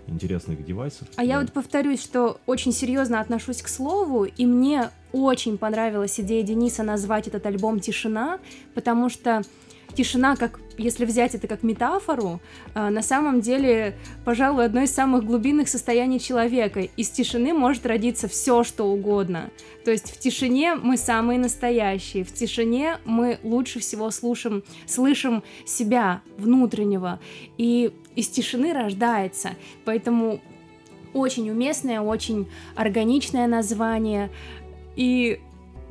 [0.06, 1.08] интересных девайсов.
[1.16, 6.42] А я вот повторюсь, что очень серьезно отношусь к слову, и мне очень понравилась идея
[6.42, 8.38] Дениса назвать этот альбом «Тишина»,
[8.74, 9.42] потому что
[9.94, 12.40] тишина, как если взять это как метафору,
[12.74, 16.80] а, на самом деле, пожалуй, одно из самых глубинных состояний человека.
[16.80, 19.50] Из тишины может родиться все, что угодно.
[19.84, 26.22] То есть в тишине мы самые настоящие, в тишине мы лучше всего слушаем, слышим себя
[26.36, 27.20] внутреннего,
[27.58, 29.50] и из тишины рождается.
[29.84, 30.40] Поэтому
[31.14, 34.30] очень уместное, очень органичное название.
[34.96, 35.40] И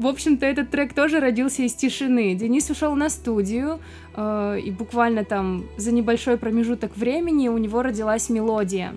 [0.01, 2.33] в общем-то, этот трек тоже родился из тишины.
[2.33, 3.79] Денис ушел на студию,
[4.15, 8.95] э, и буквально там за небольшой промежуток времени у него родилась мелодия.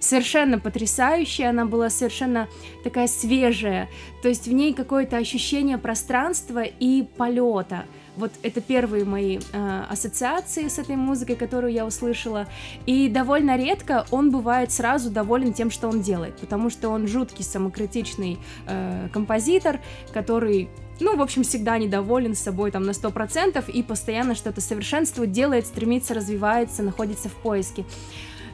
[0.00, 2.48] Совершенно потрясающая, она была совершенно
[2.84, 3.88] такая свежая,
[4.22, 7.84] то есть в ней какое-то ощущение пространства и полета–
[8.18, 12.46] вот это первые мои э, ассоциации с этой музыкой, которую я услышала.
[12.86, 17.44] И довольно редко он бывает сразу доволен тем, что он делает, потому что он жуткий
[17.44, 19.80] самокритичный э, композитор,
[20.12, 20.68] который
[21.00, 26.12] ну, в общем, всегда недоволен собой там на 100% и постоянно что-то совершенствует, делает, стремится,
[26.12, 27.84] развивается, находится в поиске.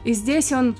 [0.03, 0.75] И здесь он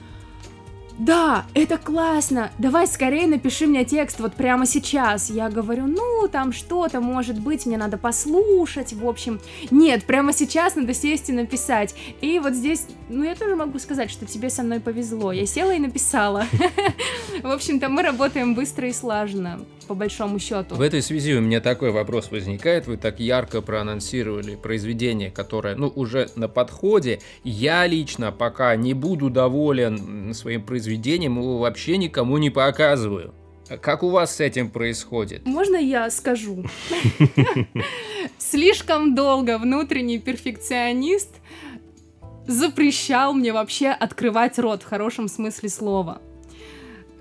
[0.98, 5.30] да, это классно, давай скорее напиши мне текст вот прямо сейчас.
[5.30, 9.42] Я говорю, ну, там что-то может быть, мне надо послушать, в общем.
[9.72, 11.96] Нет, прямо сейчас надо сесть и написать.
[12.22, 15.32] И вот здесь, ну, я тоже могу сказать, что тебе со мной повезло.
[15.34, 16.46] Я села и написала.
[17.44, 20.76] В общем-то, мы работаем быстро и слаженно по большому счету.
[20.76, 22.88] В этой связи у меня такой вопрос возникает.
[22.88, 27.20] Вы так ярко проанонсировали произведение, которое, ну, уже на подходе.
[27.44, 33.34] Я лично пока не буду доволен своим произведением, его вообще никому не показываю.
[33.82, 35.46] Как у вас с этим происходит?
[35.46, 36.66] Можно я скажу?
[38.38, 41.30] Слишком долго внутренний перфекционист
[42.48, 46.22] запрещал мне вообще открывать рот в хорошем смысле слова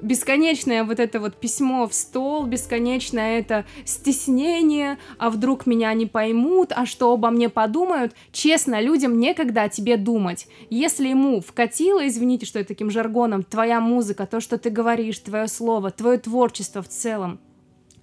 [0.04, 6.72] бесконечное вот это вот письмо в стол, бесконечное это стеснение, а вдруг меня не поймут,
[6.74, 8.12] а что обо мне подумают.
[8.30, 10.46] Честно, людям некогда о тебе думать.
[10.70, 15.48] Если ему вкатило, извините, что я таким жаргоном, твоя музыка, то, что ты говоришь, твое
[15.48, 17.40] слово, твое творчество в целом,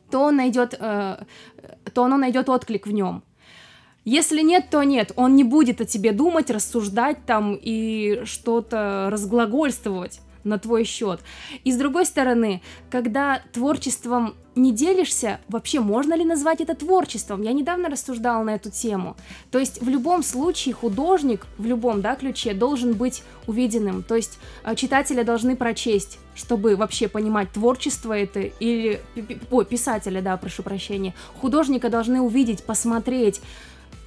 [0.09, 1.23] то он найдет, э,
[1.93, 3.23] то оно найдет отклик в нем.
[4.03, 5.11] Если нет, то нет.
[5.15, 11.21] Он не будет о тебе думать, рассуждать там и что-то разглагольствовать на твой счет.
[11.63, 17.41] И с другой стороны, когда творчеством не делишься, вообще можно ли назвать это творчеством?
[17.41, 19.15] Я недавно рассуждала на эту тему.
[19.49, 24.03] То есть в любом случае художник в любом да, ключе должен быть увиденным.
[24.03, 28.99] То есть э, читатели должны прочесть, чтобы вообще понимать, творчество это или...
[29.51, 31.13] Ой, писателя, да, прошу прощения.
[31.39, 33.41] Художника должны увидеть, посмотреть,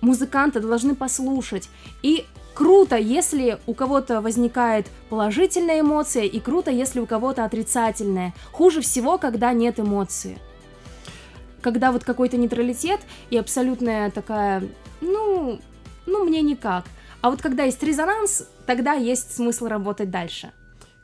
[0.02, 1.70] музыканта должны послушать.
[2.02, 8.32] И Круто, если у кого-то возникает положительная эмоция, и круто, если у кого-то отрицательная.
[8.52, 10.38] Хуже всего, когда нет эмоции.
[11.60, 14.62] Когда вот какой-то нейтралитет и абсолютная такая,
[15.00, 15.58] ну,
[16.06, 16.84] ну, мне никак.
[17.22, 20.52] А вот когда есть резонанс, тогда есть смысл работать дальше.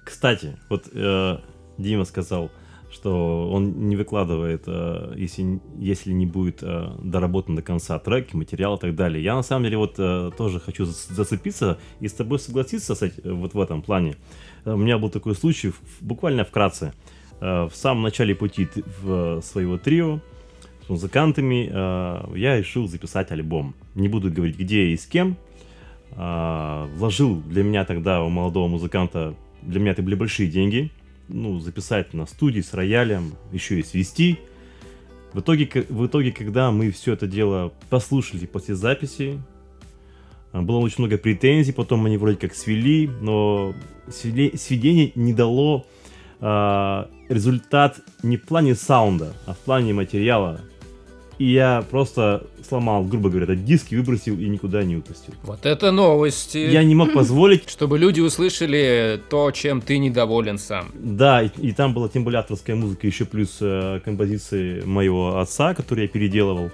[0.04, 1.38] Кстати, вот э,
[1.78, 2.50] Дима сказал,
[2.90, 8.76] что он не выкладывает, э, если, если не будет э, доработан до конца треки, материал
[8.76, 9.22] и так далее.
[9.22, 13.54] Я на самом деле вот э, тоже хочу зацепиться и с тобой согласиться этим, вот
[13.54, 14.16] в этом плане.
[14.64, 16.92] У меня был такой случай, буквально вкратце.
[17.40, 18.68] В самом начале пути
[19.02, 20.20] в своего трио
[20.84, 21.70] с музыкантами
[22.38, 23.74] я решил записать альбом.
[23.94, 25.38] Не буду говорить где и с кем.
[26.10, 30.90] Вложил для меня тогда у молодого музыканта, для меня это были большие деньги–
[31.32, 34.38] ну, записать на студии с роялем, еще и свести.
[35.32, 39.40] В итоге, в итоге, когда мы все это дело послушали после записи,
[40.52, 43.74] а, было очень много претензий, потом они вроде как свели, но
[44.08, 45.86] сведение не дало
[46.40, 50.60] э, результат не в плане саунда, а в плане материала
[51.40, 55.32] и я просто сломал, грубо говоря, этот диск и выбросил и никуда не выпустил.
[55.44, 56.58] Вот это новости.
[56.58, 57.66] Я не мог позволить...
[57.66, 60.90] Чтобы люди услышали то, чем ты недоволен сам.
[60.92, 65.72] Да, и, и там была тем более авторская музыка, еще плюс э, композиции моего отца,
[65.72, 66.70] которые я переделывал.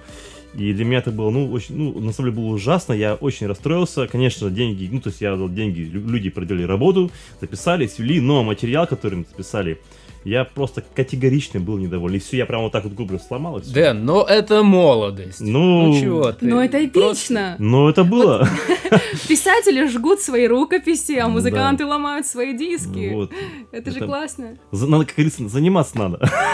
[0.53, 3.47] И для меня это было, ну, очень, ну, на самом деле было ужасно, я очень
[3.47, 4.05] расстроился.
[4.07, 7.09] Конечно, деньги, ну, то есть я дал деньги, люди проделали работу,
[7.39, 9.79] записали, свели, но материал, который мы записали,
[10.23, 12.15] я просто категорично был недоволен.
[12.15, 13.61] И все, я прямо вот так вот губы сломал.
[13.61, 15.41] Дэн, но это молодость.
[15.41, 16.45] Ну, ну чего ты?
[16.45, 16.99] Ну это эпично.
[16.99, 17.55] Просто...
[17.59, 18.47] Ну это было.
[19.27, 23.29] Писатели жгут свои рукописи, а музыканты ломают свои диски.
[23.71, 24.57] Это же классно.
[24.71, 26.19] Надо, как говорится, заниматься надо.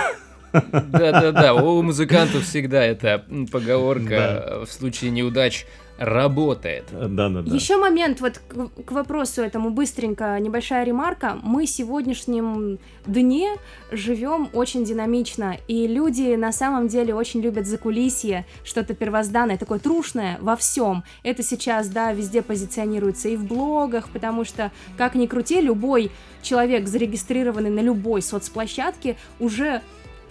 [0.54, 5.66] Да-да-да, у музыкантов всегда эта поговорка в случае неудач
[5.98, 6.86] работает.
[6.92, 7.56] Да, да, да.
[7.56, 11.38] Еще момент вот к, к вопросу этому быстренько небольшая ремарка.
[11.44, 13.56] Мы в сегодняшнем дне
[13.92, 20.38] живем очень динамично, и люди на самом деле очень любят закулисье, что-то первозданное, такое трушное
[20.42, 21.04] во всем.
[21.22, 26.88] Это сейчас, да, везде позиционируется и в блогах, потому что, как ни крути, любой человек,
[26.88, 29.82] зарегистрированный на любой соцплощадке, уже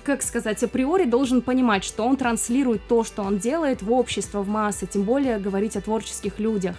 [0.05, 4.49] как сказать, априори должен понимать, что он транслирует то, что он делает в общество, в
[4.49, 6.77] массы, тем более говорить о творческих людях.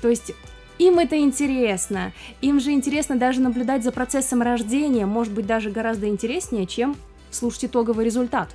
[0.00, 0.32] То есть
[0.78, 2.12] им это интересно.
[2.40, 6.96] Им же интересно даже наблюдать за процессом рождения, может быть, даже гораздо интереснее, чем
[7.30, 8.48] слушать итоговый результат.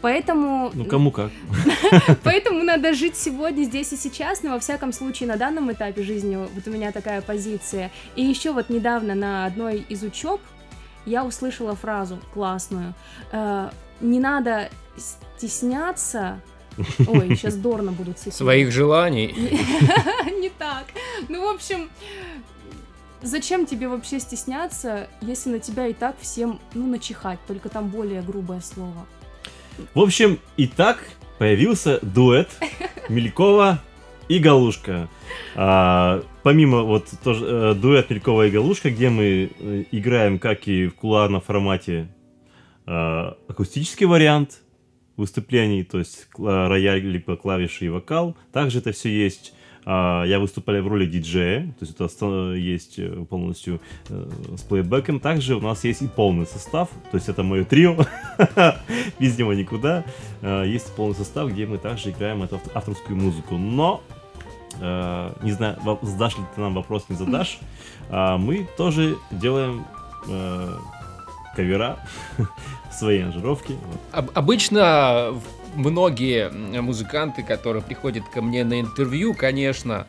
[0.00, 0.70] Поэтому...
[0.72, 1.30] Ну, кому как.
[2.24, 6.36] Поэтому надо жить сегодня, здесь и сейчас, но во всяком случае на данном этапе жизни
[6.36, 7.90] вот у меня такая позиция.
[8.16, 10.40] И еще вот недавно на одной из учеб
[11.06, 12.94] я услышала фразу классную.
[13.32, 13.70] Э,
[14.00, 16.40] не надо стесняться.
[17.06, 18.36] Ой, сейчас Дорна будут цитировать.
[18.36, 19.34] Своих желаний.
[20.40, 20.84] Не так.
[21.28, 21.90] Ну, в общем,
[23.22, 28.22] зачем тебе вообще стесняться, если на тебя и так всем, ну, начихать, только там более
[28.22, 29.06] грубое слово.
[29.94, 30.98] В общем, и так
[31.38, 32.50] появился дуэт
[33.08, 33.82] Мелькова
[34.30, 35.08] и Галушка.
[35.56, 40.86] А, помимо вот тоже, э, дуэт Мелькова и Галушка, где мы э, играем, как и
[40.86, 42.06] в кулуарном формате,
[42.86, 44.62] э, акустический вариант
[45.16, 48.36] выступлений, то есть рояль, либо клавиши и вокал.
[48.52, 49.52] Также это все есть
[49.84, 55.20] а, я выступаю в роли диджея, то есть это есть э, полностью с плейбеком.
[55.20, 57.96] Также у нас есть и полный состав, то есть это мое трио,
[59.18, 60.04] без него никуда.
[60.42, 63.56] А, есть полный состав, где мы также играем эту авторскую музыку.
[63.56, 64.02] Но
[64.78, 67.58] Uh, не знаю, задашь ли ты нам вопрос, не задашь.
[68.08, 69.84] Uh, мы тоже делаем
[70.26, 70.78] uh,
[71.56, 71.98] кавера,
[72.92, 73.76] свои аранжировки.
[74.12, 75.34] Об- обычно
[75.74, 76.50] многие
[76.80, 80.06] музыканты, которые приходят ко мне на интервью, конечно,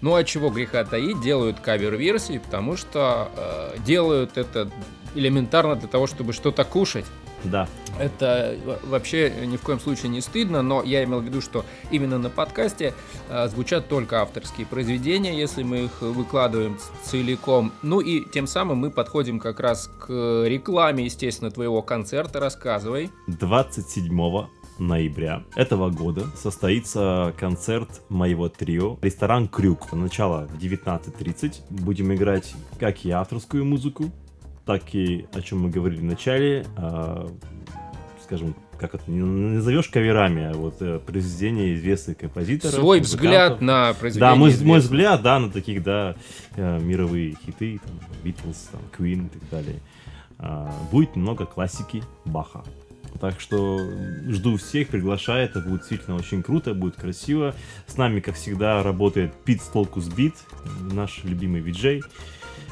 [0.00, 4.70] ну а чего греха таить, делают кавер-версии, потому что э, делают это
[5.14, 7.06] элементарно для того, чтобы что-то кушать.
[7.44, 7.68] Да.
[7.98, 12.18] Это вообще ни в коем случае не стыдно, но я имел в виду, что именно
[12.18, 12.92] на подкасте
[13.28, 17.72] э, звучат только авторские произведения, если мы их выкладываем целиком.
[17.82, 22.40] Ну и тем самым мы подходим как раз к рекламе, естественно, твоего концерта.
[22.40, 23.10] Рассказывай.
[23.28, 24.10] 27
[24.78, 29.92] ноября этого года состоится концерт моего трио «Ресторан Крюк».
[29.92, 31.62] Начало в 19.30.
[31.70, 34.10] Будем играть как и авторскую музыку,
[34.64, 37.28] так и, о чем мы говорили в начале, э,
[38.22, 42.74] скажем, как это не назовешь каверами, а вот э, произведения известных композиторов.
[42.74, 44.30] Свой взгляд на произведения.
[44.30, 46.16] Да, мой, мой взгляд, да, на таких, да,
[46.56, 49.80] э, мировые хиты, там, Beatles, там, Queen и так далее.
[50.38, 52.64] Э, будет много классики Баха.
[53.20, 53.78] Так что
[54.28, 57.54] жду всех, приглашаю, это будет действительно очень круто, будет красиво.
[57.86, 60.34] С нами, как всегда, работает Пит Столкус Бит,
[60.92, 62.02] наш любимый виджей.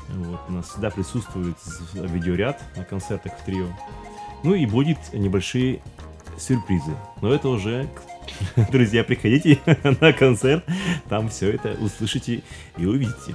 [0.08, 1.56] Вот, у нас всегда присутствует
[1.94, 3.66] видеоряд на концертах в трио.
[4.42, 5.82] Ну и будет небольшие
[6.38, 6.94] сюрпризы.
[7.20, 7.88] Но это уже,
[8.70, 9.60] друзья, приходите
[10.00, 10.64] на концерт,
[11.08, 12.42] там все это услышите
[12.76, 13.34] и увидите.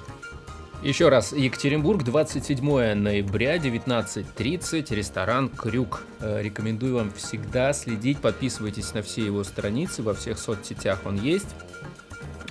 [0.84, 6.04] Еще раз, Екатеринбург, 27 ноября, 19.30, ресторан «Крюк».
[6.20, 11.48] Э, рекомендую вам всегда следить, подписывайтесь на все его страницы, во всех соцсетях он есть.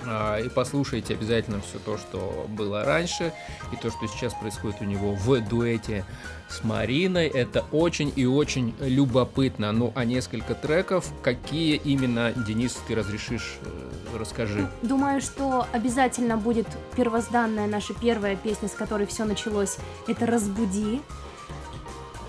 [0.09, 3.33] А, и послушайте обязательно все то, что было раньше,
[3.73, 6.05] и то, что сейчас происходит у него в дуэте
[6.49, 7.27] с Мариной.
[7.27, 9.71] Это очень и очень любопытно.
[9.73, 14.69] Ну, а несколько треков, какие именно, Денис, ты разрешишь, э, расскажи.
[14.81, 19.77] Думаю, что обязательно будет первозданная наша первая песня, с которой все началось.
[20.07, 21.01] Это «Разбуди».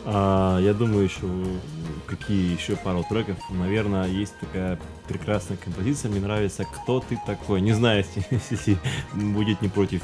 [0.04, 1.26] А, я думаю, еще
[2.06, 3.36] какие еще пару треков.
[3.50, 6.10] Наверное, есть такая прекрасная композиция.
[6.10, 7.60] Мне нравится «Кто ты такой?».
[7.60, 8.04] Не знаю,
[8.50, 8.78] если
[9.14, 10.02] будет не против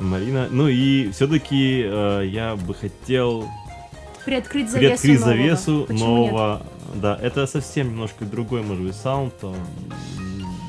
[0.00, 0.48] Марина.
[0.50, 3.48] Ну и все-таки э, я бы хотел
[4.24, 5.36] приоткрыть завесу приоткрыть нового.
[5.36, 6.66] завесу Почему нового.
[6.94, 9.54] Да, это совсем немножко другой, может быть, саунд, там,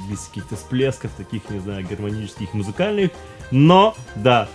[0.10, 3.12] без каких-то всплесков таких, не знаю, гармонических, музыкальных.
[3.52, 4.48] Но, да,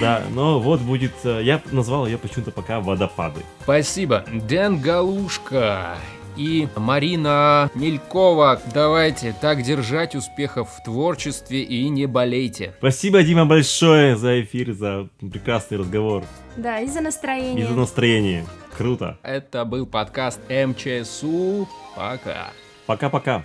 [0.00, 3.40] да, но вот будет, э, я назвал ее почему-то пока «Водопады».
[3.62, 4.24] Спасибо.
[4.32, 5.96] Дэн Галушка
[6.36, 8.60] и Марина Мелькова.
[8.72, 12.74] Давайте так держать успехов в творчестве и не болейте.
[12.78, 16.24] Спасибо, Дима, большое за эфир, за прекрасный разговор
[16.56, 17.64] Да, и за настроение.
[17.64, 18.44] и за настроение.
[18.76, 19.18] Круто.
[19.22, 21.68] Это был подкаст МЧСУ.
[21.94, 22.48] Пока.
[22.86, 23.44] Пока-пока.